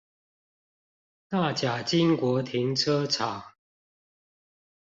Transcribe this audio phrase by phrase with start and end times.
[1.27, 3.53] 大甲經國停車場